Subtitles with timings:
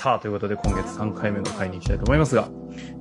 [0.00, 2.48] さあ、ということで今月3回目の回に行きたいと思いますが、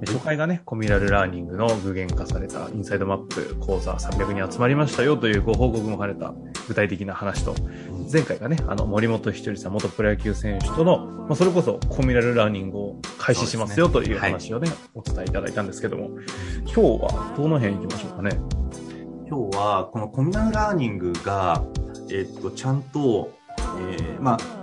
[0.06, 6.34] 初回がね、コミュナルラーニングの具現化されたインサイトマップ講座300人集まりましたよというご報告も兼ねた
[6.68, 7.56] 具体的な話と、
[8.12, 16.10] 前回がね、あの、森本稀哲さん元プロ野球選手との、まあ、それこそコミュナルラーニングを開始しますよというそうですね話をね、お伝えいただいたんですけども、
[16.66, 18.32] 今日はどの辺行きましょうかね？
[19.30, 21.64] 今日は、このコミュナルラーニングが、
[22.12, 24.59] えっと、ちゃんと、えーまあ、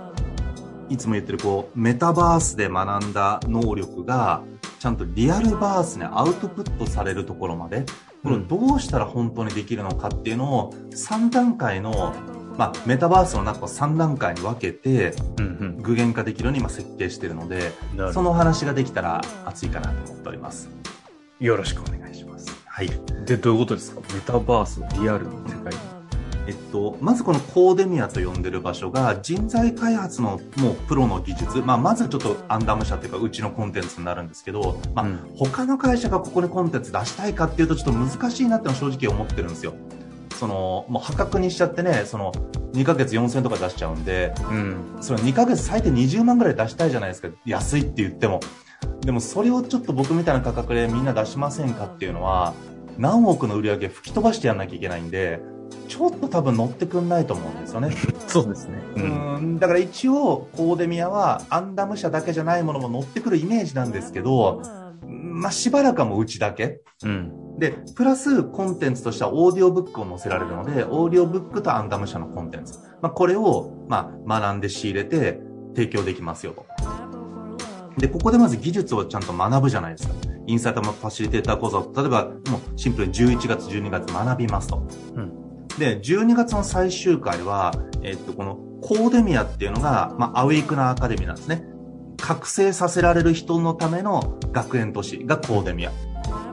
[0.89, 4.41] いつも言ってる、こう、メタバースで学んだ能力が、
[4.79, 7.85] ちゃんとリアルバースにアウトプットされるところまで、
[8.23, 12.13] これをどうしたら本当にできるのかっていうのを、3段階の、
[12.57, 15.47] まあ、メタバースの中を3段階に分けて、うん
[15.79, 17.71] 具現化できるように今設計してるので、
[18.13, 20.69] そのお話ができたら熱いかなと思っております。
[21.39, 21.45] ど。
[21.45, 22.47] よろしくお願いします。
[22.65, 22.89] はい。
[23.25, 24.01] で、どういうことですか？
[24.13, 25.96] メタバース、リアルの世界に。
[26.47, 39.73] えっと、まずこのコーデミアと呼んでる場所が人材開発のもうプロの技術、まあ、まずちょっとアンダム社というかうちのコンテンツになるんですけど、まあうん他の会社がここにコンテンツ出したいかっていうとちょっと難しいなってのは正直思ってるんですよ。
[40.37, 42.31] その、もう破格にしちゃってね、その
[42.73, 44.97] 2ヶ月4000とか出しちゃうんで、うん。
[45.01, 47.29] それ2ヶ月最低20万ぐらい出したいじゃないですか。
[47.45, 48.39] 安いって言っても。
[49.01, 52.53] でもそれをちょっと僕みたいな価格でみんな出しませんかっていうのは、
[52.97, 55.39] 何億の売り上げ吹き飛ばしてやんなきゃいけないんで、
[55.87, 57.91] ちょっと多分乗ってくんないと思うんですよね。
[58.27, 58.81] そうですね。
[58.95, 58.99] う。
[59.39, 64.61] ん、だから一応、コーデミアはアンダム社だけじゃないものも乗ってくるイメージなんですけど、
[65.05, 66.81] まあ、しばらくはもううちだけ。
[67.03, 67.59] うん。
[67.59, 72.79] で、プラスコンテンツとしてはオーディオブックを載せられるので、オーディオブックとアンダム社のコンテンツ。
[73.01, 75.39] まあ、これを、まあ、学んで仕入れて
[75.75, 76.65] 提供できますよと。
[77.97, 80.13] で、ここでまず技術をちゃんと学ぶじゃないですか。
[80.45, 84.87] インサイトマップファシリテーター講座を、例えばもうシンプルに11月、12月学びますと。
[85.15, 85.46] うん
[85.77, 87.73] で、12月の最終回は、
[88.03, 91.63] えっと、このコーデミアっていうのが、まあ、アウェイクナーアカデミーなんですね。
[92.17, 95.91] 覚醒させられる人のための学園都市がコーデミア。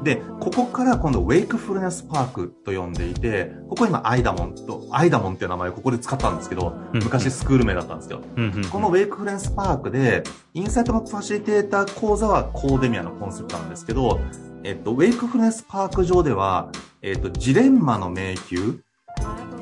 [0.02, 8.44] で、ここから今度ウェイクフルネスパークと呼んでいて、ここ今アイダモンと、アイダモンっていう名前をここで使ったんですけど、うん昔スクール名だったんですけど、うん。
[8.44, 8.64] うん。
[8.68, 14.20] このウェイクフルネスパークで、インサイトマップファシリテーター講座はコーデミアのコンセプトなんですけど、
[14.62, 16.70] えっと、ウェイクフルネスパーク上では、
[17.00, 18.74] えっと、ジレンマの迷宮、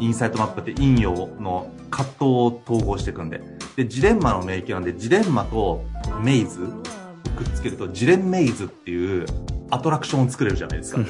[0.02, 3.40] インサイトマップって陰陽の葛藤を統合していくんで。
[3.76, 5.84] で、ジレンマの迷宮なんで、ジレンマと
[6.22, 6.66] maze を
[7.36, 9.26] くっつけると、ジレンメイズっていう
[9.70, 11.00] アトラクションを作れるじゃないですか。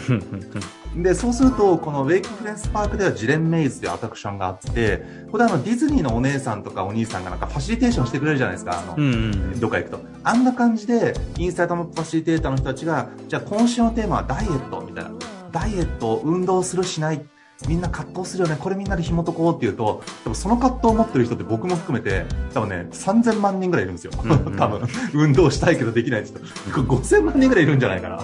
[0.95, 8.79] で、そうすると、このウェイクフルネスパークではジレンメイズというアトラクションがあって、これあのディズニーのお姉さんとかお兄さんがなんかファシリテーションしてくれるじゃないですか。
[8.79, 9.15] あの、うん。
[9.15, 9.17] う
[9.57, 9.59] ん。
[9.61, 10.01] どっか行くと。
[10.23, 15.11] あんな感じで、インサイトマップファシリテーターの人たちが、じゃあ今週のテーマはダイエットみたいな。
[15.51, 17.21] ダイエット、運動するしない。
[17.69, 18.57] みんな葛藤するよね。
[18.59, 24.13] これみんなで紐解こうっていうと、でもその葛藤を持ってる人って僕も含めて、多分ね、3000万人ぐらいいるんですよ。
[24.23, 24.89] うんうん 多分。
[25.15, 26.41] 運動したいけどできないって人。
[26.41, 26.47] こ
[26.77, 28.21] れ5000万人ぐらいいるんじゃないかな。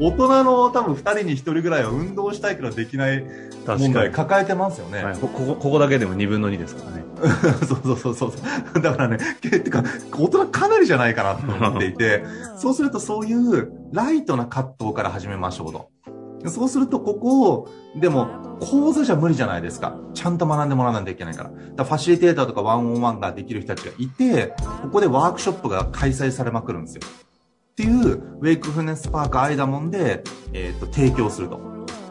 [0.00, 3.24] 大人の多分2人に1人ぐらいは運動したいけどできない
[3.66, 4.98] 確問題か抱えてますよね。
[4.98, 5.04] に。
[5.04, 5.18] はい。
[5.18, 7.04] ここ、ここだけでも2分の2ですからね。
[7.66, 8.80] そうそうそうそう。
[8.80, 12.24] だからね、けてか、大人かなりじゃないかなと思っていて、
[12.56, 15.90] そうするとそういうライトな葛藤から始めましょうと。
[16.48, 18.28] そうするとここを、でも、
[18.60, 19.96] 講座じゃ無理じゃないですか。
[20.14, 21.50] ちゃんと学んでもらわないといけないから。
[21.76, 27.02] だファシリテーターとかワンオンワンができる人たちがいて、ここでワークショップが開催されまくるんですよ。
[27.04, 30.22] っていう、ウェイクフルネスパークアイダモンで、
[30.52, 31.60] えっ、と、提供すると。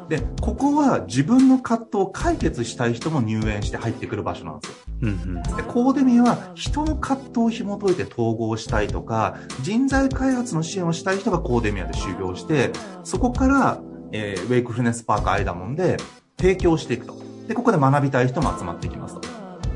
[0.10, 4.78] で、ここは自分の葛藤を解決したい人も入園して入ってくる場所なんですよ。
[5.02, 5.44] うんうん。
[5.44, 12.72] でコーデミは人の葛藤を紐解いて統合したいとか、人材開発の支援をしたい人がコーデミアで修行して、
[13.04, 15.98] そこから、えーウェイクフルネスパークアイダモンで
[16.38, 17.16] 提供していくと。
[17.48, 19.22] で、ここで学びたい人も集まってきますと。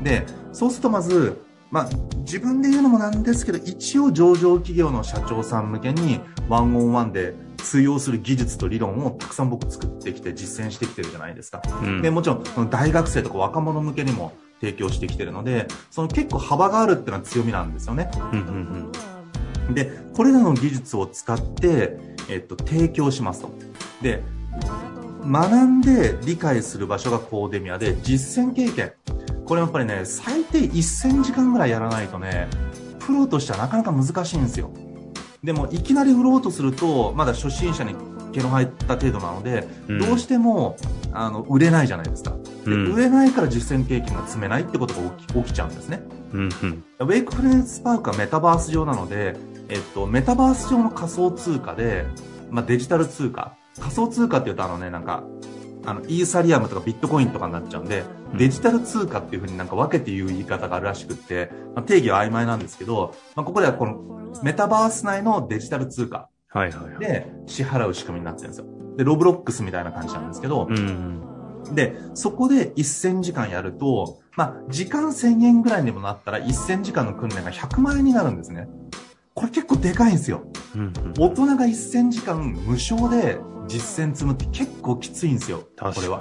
[0.02, 1.88] で、そうするとまず、まあ、
[2.18, 11.62] 自分で言うのもなんですけど、一応上場企業の社長さん向けにワンオンワンで通用する技術と理論をたくさん僕作ってきて実践してきてるじゃないですか。
[11.82, 18.10] うんで、もちろん、大学生とか若者向けにも提供してきてるので、その結構幅があるっていうのは強みなんですよね。
[18.14, 18.92] うんうん
[19.72, 21.98] で、これらの技術を使って、
[22.28, 23.50] えっと、提供しますと。
[24.02, 24.22] で、
[25.26, 28.92] 学んで理解する場所がコーデミアで、実践経験。
[29.46, 32.48] これやっぱりね、最低1000時間ぐらいやらないとね、
[32.98, 34.70] プロとしてはなかなか難しいんですよ。
[35.42, 37.94] でも、いきなり売ろうとすると、まだ初心者に
[38.32, 40.76] 毛の入った程度なので、うんどうしても、
[41.12, 42.36] あの、売れないじゃないですか。
[42.64, 46.02] でうん売れないから実践経験が積めないってことが起き起きちゃうんですね。
[46.32, 49.36] うんうんウェイクフルネスパークはメタバース上なので、
[49.68, 52.06] えっと、メタバース上の仮想通貨で、
[52.50, 53.56] まあ、デジタル通貨。
[53.78, 55.24] 仮想通貨って言うとあのね、なんか、
[55.86, 66.98] あの、イーサリアムとかビットコインとかになっちゃうんで、うんデジタル通貨っていうふうになんか分けて言う言い方があるらしくって、まあ、定義は曖昧なんですけど、まあ、ここではこのメタバース内のデジタル通貨はいはいはい。
[66.98, 68.66] で支払う仕組みになってるんですよ。
[68.96, 71.24] で、ロブロックスみたいな感じなんですけど、うん
[71.66, 71.74] うん。
[71.74, 78.68] で、そこで1000時間やると、まあ、時間1000円ぐらいにもなったら1000時間の訓練が100万円になるんですね。
[79.34, 80.44] これ結構でかいんですよ。
[80.76, 85.64] うんうん大人が1000時間無償で実践積むって結構きついんですよ。
[85.78, 86.20] これは。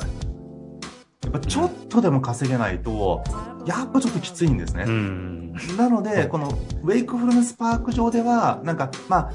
[1.23, 3.23] やっぱちょっとでも稼げないと、
[3.65, 4.83] やっぱちょっときついんですね。
[4.85, 6.49] うんなので、この
[6.83, 9.29] ウェイクフルネスパーク上では、なんか、ま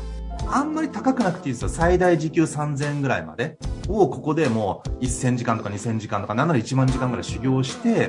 [0.46, 1.68] あ、あんまり高くなくていいですよ。
[1.68, 3.58] 最大時給3000円ぐらいまで
[3.88, 8.08] を、ここでもう1000時間とか2000時間とか、なんなら1万時間ぐらい修行して、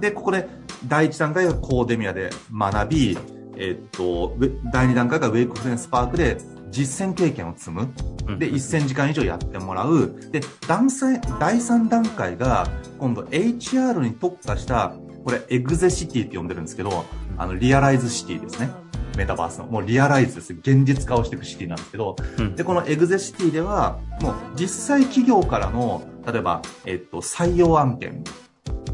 [0.00, 0.48] で、ここで
[0.86, 3.18] 第1段階がコーデミアで学び、
[3.56, 4.36] えっと、
[4.72, 6.36] 第2段階がウェイクフルネスパークで
[6.70, 7.92] 実践経験を積む。
[8.26, 10.14] うんで、1000時間以上やってもらう。
[10.32, 12.68] で、段階第3段階が、
[12.98, 17.04] 今度 HR に特化した、これエグゼシティって呼んでるんですけど、
[17.38, 18.70] あの、リアライズシティですね。
[19.16, 19.66] メタバースの。
[19.66, 20.52] もうリアライズです。
[20.52, 28.22] 現実化をしていくシティなんですけど、うんで、このエグゼシティでは、もう実際企業からの、例えば、えっと、採用案件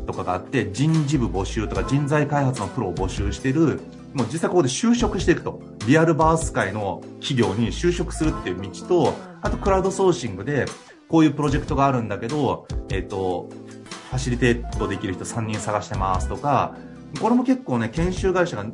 [0.07, 3.81] とかがあって、人事部募集とか人材開発のプロを募集してる、
[4.15, 5.61] もう実際ここで就職していくと。
[5.87, 10.67] リアルバース界の企業に就職するっていう道と、あとクラウドソーシングで、
[11.09, 13.49] こういうプロジェクトがあるんだけど、えっと、
[14.11, 16.77] ファシリテートできる人3人探してますとか、
[17.21, 18.65] これも結構ね、研修会社が、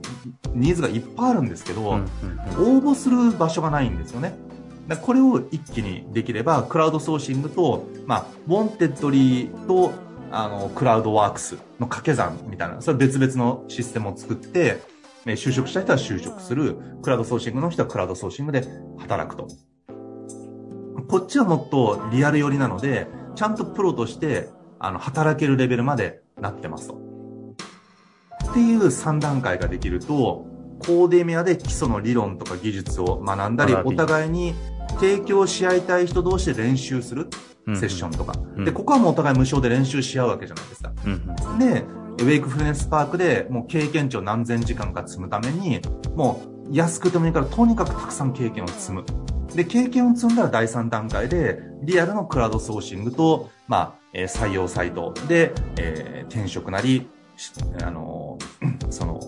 [0.54, 1.98] ニーズがいっぱいあるんですけど、応
[2.80, 4.36] 募する場所がないんですよね。
[5.02, 9.92] これを一気にできれば、クラウドソーシングと、まあ、ウォンテッドリーと、
[10.30, 14.80] あの、クラウドワークスの掛け算みたいな、それ別々のシステムを作って、
[15.28, 18.64] ね就職した人は就職する、クラウドソーシングの人はクラウドソーシングで
[18.98, 19.46] 働くと。
[21.08, 24.48] こっちはもっとリアル寄りなので、ちゃんとプロとして、
[24.78, 26.94] あの、働けるレベルまでなってますと。
[28.50, 30.46] っていう3段階ができると、
[30.80, 34.54] コーデミアで基礎の理論とか技術を学んだり、お互いに
[35.00, 37.28] 提供し合いたい人同士で練習する、
[37.66, 38.32] うんセッションとか。
[38.56, 40.92] うんで、ここはもうお互い無償で練習し合うわけじゃないですか。
[41.04, 41.84] うんうんで、
[42.20, 45.80] ウェイクフルネスパークでもう経験値を何千時間か積むために、
[46.14, 49.04] もう安くてもいいからとにかくたくさん経験を積む。
[49.54, 59.20] で、経験を積んだら第3段階で、リアルのクラウドソーシングと、まあ、えー採用サイトで、えー転職なり、しあのー その、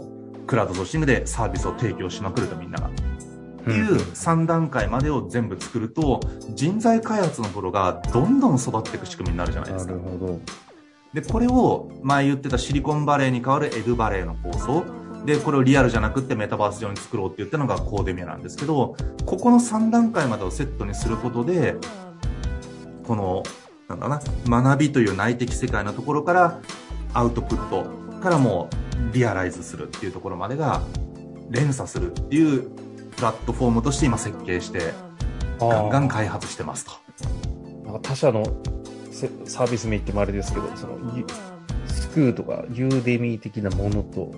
[0.47, 2.89] クラウドソーシングでサービスを提供しまくるとみんなが。
[2.89, 6.21] っていう3段階までを全部作ると、
[6.51, 10.05] 人材開発のプロがどんどん育っていく仕組みになるじゃないですかなる。
[10.19, 10.41] ほど。
[11.13, 14.85] で、これを前言ってたシリコンバレーに代わるエグバレーの構想。
[15.25, 21.77] で、これをリアルじゃなくてメタバース上に作ろうって言ったのがコーデミアなんですけど、ここの3段階までをセットにすることで、
[23.05, 23.43] この、
[23.89, 24.21] なんだな、
[24.63, 26.61] 学びという内的世界のところから、
[27.13, 27.85] アウトプット
[28.21, 28.71] からも
[29.13, 30.81] リアライズするっていうところまでが
[31.51, 32.71] 連鎖するっていう
[33.17, 34.93] プラットフォームとして今設計して、
[35.59, 36.93] ガンガン開発してますと。
[37.85, 38.45] なんか他社の
[39.45, 41.25] サービス名ってもあれですけど、その、ゆ
[41.87, 44.33] スクーとかユーデミー的なものと、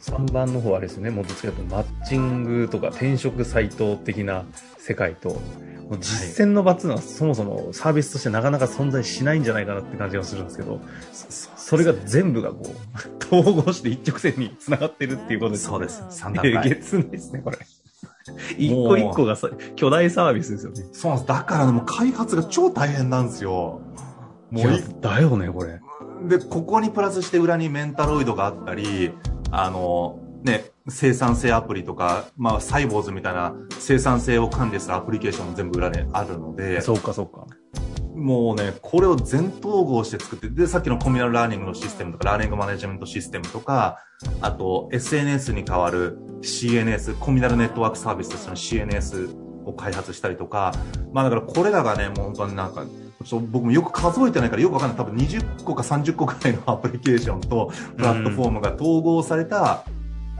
[0.00, 4.44] 3番の方はあれですね、もうどっちかというとマッチングとか転職サイト的な
[4.78, 10.80] 世界と、もう実践の場っていうのはそもそもサービスとしてなかなか存在しないんじゃないかなって感じがするんですけど、
[11.12, 16.02] それが全部がこう、 統合して一直線に繋がってるっていうことですねそうです。
[16.10, 16.68] 3段え階。
[16.68, 17.58] げつないですね、これ。
[18.58, 20.84] 一個一個がさ巨大サービスですよね。
[20.92, 21.28] そうなんです。
[21.28, 23.80] だからね、もう開発が超大変なんですよ。
[24.54, 25.80] もいうやい、だよね、これ。
[26.28, 29.12] で、ここにプラスして裏にメンタロイドがあったり、
[29.50, 37.46] あの、ね、生産性アプリとか、まあ、サイボーズみたいな生産性を管理するアプリケーションも全部裏であるので、そうか、そうか。
[38.14, 43.98] もうね、これを全統合して作って、で、さっきのコミュナルラーニングのシステムとか、ラーニングマネジメントシステムとか、
[44.40, 50.72] あと、SNS に代わる CNS、コミュナルネットワークサービスとしての CNS を開発したりとか、
[51.12, 52.84] まあだからこれらがね、もう本当になんか、
[53.22, 54.98] ちょっと僕もよく数えてないからよくわかんない。
[54.98, 59.84] 多分20個か30個くらいのアプリケーションとプラットフォームが統合された、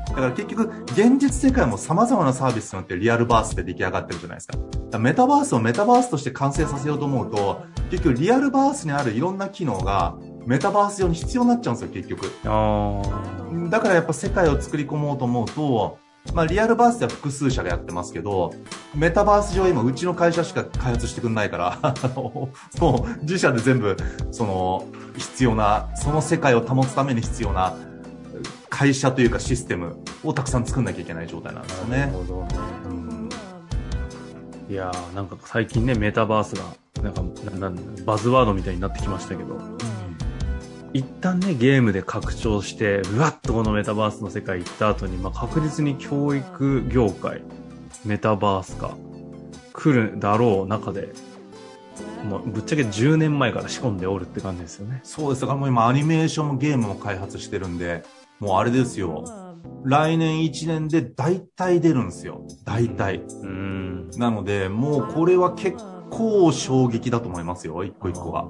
[0.07, 4.59] だから結局、現実世界も様々なサービスによってリアルバースで出来上がってるじゃないですか。
[4.59, 10.17] だからメタバースをメタバースとして完成させようと思うと、結局リアルバースにあるいろんな機能が
[10.47, 12.31] メタバース上に必要になっちゃうんですよ、結局。
[12.45, 13.03] あ
[13.71, 15.99] だからやっぱ世界を作り込もうと思うと、
[16.33, 18.55] まあリアルバースでは複数社がやってますけど、
[18.95, 21.95] メタバース上は今うちの会社しか開発してくんないから、
[22.81, 23.97] もう自社で全部、
[24.31, 27.75] その必要な、その世界を保つために必要な
[28.71, 31.97] 会社というかシステムをたくさん作んなきゃいけない状態なんですよあ。
[31.97, 32.13] なる。
[32.13, 32.47] ほど。
[32.87, 33.15] うん
[34.69, 36.65] いや、なんか最近ね、メタバースが、
[37.03, 39.61] なんか、ななんバズワードみたいになってきましたけど、
[40.95, 47.43] 一旦ね、ゲームで拡張して、うわっとこのメタバースの世界行った後に、まあ、確実に教育業界、
[48.05, 48.97] メタバース化、
[49.73, 51.13] 来るだろう中で、
[52.23, 55.01] もうぶっちゃけ10年前から仕込んでおるって感じですよね。
[55.03, 55.41] そうです。
[55.41, 58.05] だからもう今アニメーションもゲームも開発してるんで、
[58.39, 59.25] もうあれですよ。
[59.85, 62.47] 来年1年で大体出るんですよ。
[62.65, 63.17] 大体。
[63.17, 64.11] うーん。
[64.17, 65.77] なので、もうこれは結
[66.11, 67.83] 構衝撃だと思いますよ。
[67.83, 68.47] 一個一個が。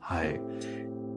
[0.00, 0.40] はい。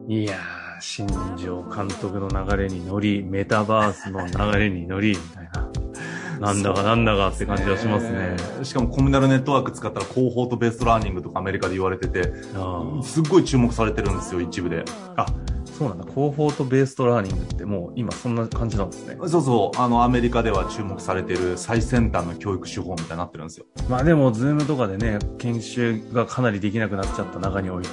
[0.08, 1.06] いやー、新
[1.38, 5.68] 庄監督の流れに乗り、メタバースの流れに乗り、みたいな。
[6.40, 8.12] なんだかなんだかって感じがしますね。
[8.12, 12.32] えーしかもコミュナルネットワーク使ったら cohort-based learning とかアメリカで言われてて、
[13.02, 14.84] すっごい注目されてるんですよ、一部で。
[15.16, 15.26] あ、
[15.78, 16.04] そうなんだ。
[16.04, 19.16] cohort-based learning ってもう今そんな感じなんですね。
[19.26, 23.66] そうそう、あの、アメリカでは注目されてる最先端の教育手法みたいになってるんですよ。
[23.88, 27.90] まあでも、ズームとかでね、研修がかなりできなくなっちゃった中において、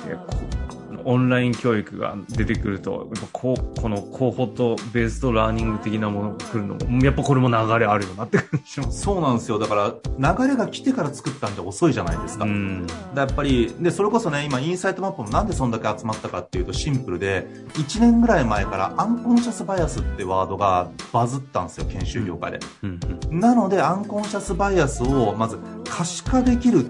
[1.09, 9.01] オンライン教育が出てくると、やっぱこう、この cohort-based learning 的なものが来るのも、やっぱこれも流れあるよなって感じします。
[9.01, 9.57] そうなんですよ。
[9.57, 9.73] だか
[10.19, 12.45] ら、流れが来てから作ったんじゃ遅いじゃないですか。
[12.45, 12.85] うん。
[13.15, 22.59] やっぱり、で、それこそね、今、インサイトマップもなんでそんだけ集まったかっていうとシンプルで、1年ぐらい前からアンコンシャスバイアスってワードがバズったんですよ、研修業界で。
[22.83, 22.99] うん
[23.31, 23.39] うん。
[23.39, 26.85] なので、アンコンシャスバイアスをまず可視化できる、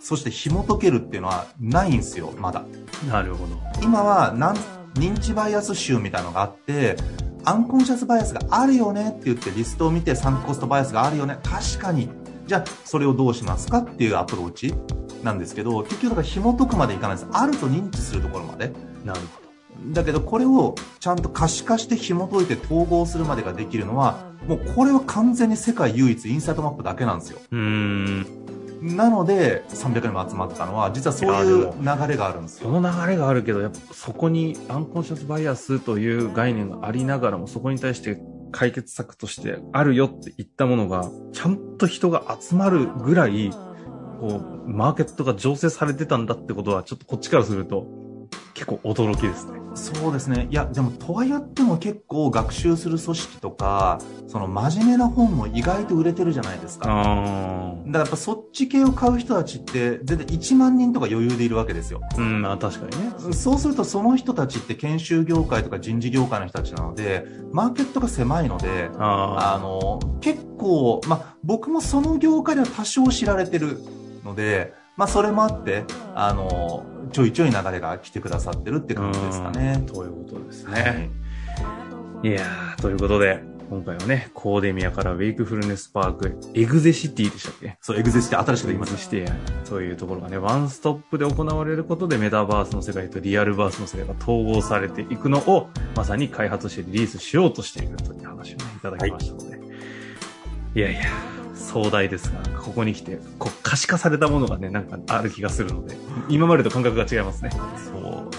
[0.00, 2.64] そして紐解けるっていうのはないんですよ、まだ。
[3.08, 3.56] なるほど。
[3.82, 4.56] 今はなん
[4.94, 6.96] 認知バイアス集みたいなのがあって、
[7.44, 11.38] アンコンシャスバイアスがあるよねって言ってリストを見てサンクコストバイアスがあるよね。
[11.42, 12.08] 確かに。
[12.46, 14.74] じゃあ、それをどうしますかっていうアプローチ
[15.22, 17.28] なんですけど、結局だから紐解くまでいかないです。
[17.32, 18.72] あると認知するところまで。
[19.04, 19.20] なる
[19.92, 27.38] だけど、これをちゃんと可視化して紐解いて統合するまでができるのは、もうこれは完全に世界唯一インサイトマップだけなんですよ。
[27.38, 27.62] ほど。
[27.62, 27.66] うー
[28.20, 28.39] ん。
[28.80, 32.70] なので、300人も集まったのは、実はそういう流れがあるんですよ。
[32.70, 38.20] その流れがあるけど、やっぱそこにアンコンシャスバイアスという概念がありながらも、そこに対して
[38.52, 43.50] 解決策としてあるよって言ったものが、ちゃんと人が集まるぐらい、
[44.20, 47.86] こう、マーケットが醸成されてたんだってことは、ちょっとこっちからすると、
[48.60, 49.58] 結構驚きですね。
[49.74, 50.46] そうですね。
[50.50, 56.86] いや、でも、とは言っても結構学習する組織とか、その真面目な本も意外と売れてるじゃないですか。
[56.90, 62.02] あだからやっぱそっち系を買う人たちって、全然1万人とか余裕でいるわけですよ。
[62.16, 62.18] ー。
[62.18, 63.32] うん、まあ確かにね。
[63.32, 73.78] そうするとその人たちって研修業界とか人事業界の人たちなので、マーケットが狭いので、ああの、結構、まあ、僕もその業界では多少知られてる
[74.22, 79.00] ので、まあ、それもあって、あの、ちょいちょい流れが来てくださってるってあ。
[79.00, 79.82] 感じですかね。
[79.86, 81.10] ということですはね。
[82.22, 82.28] い。
[82.28, 87.76] い、やー、ということで、今回はね、コーデミアからウェイクフルネスパーク、エグゼシティでしたっけ？
[87.80, 88.98] そう、エグゼして新しくできました。
[88.98, 89.30] して、
[89.64, 99.60] そういうところがね、ワンストップで行われることでメタバースの世界とリアルバースの世界が統合されていくのを、まさに開発してリリースしようとしているという話をね、いただきましたので。
[100.74, 101.02] い、やいや、
[101.60, 105.96] 壮大ですが、ここに来て、こう可視化されたものがね、なんかある気がするので、
[106.28, 107.50] 今までと感覚が違いますね。
[107.52, 108.30] そう。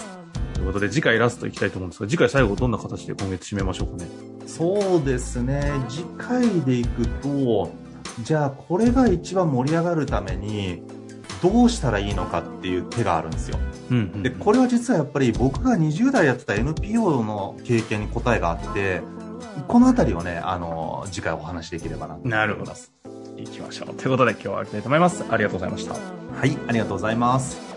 [0.54, 4.10] ということで、次回ラストいきたいと思うんですが、次回最後どんな形で今月締めましょうかね。
[4.46, 5.72] そうですね。
[5.88, 7.72] 次回でいくと、
[8.22, 10.82] じゃあこれが一番盛り上がるために、
[11.42, 13.58] どうしたらいいのかっていう手があるんですよ。
[13.90, 14.22] うん、うん。
[14.22, 19.02] で、これは実はやっぱり僕が20代やってた NPO の経験に答えがあって、
[19.66, 22.72] このあたりをね、あの、次回お話しできればなとなるほど。
[23.44, 23.94] 行きましょう。
[23.94, 25.24] ということで今日は終わりたいと思います。
[25.28, 25.94] ありがとうございました。
[25.94, 27.71] はい、ありがとうございます。